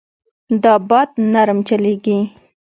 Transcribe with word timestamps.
دا 0.63 0.73
باد 0.89 1.09
نرم 1.33 1.59
چلېږي. 1.67 2.17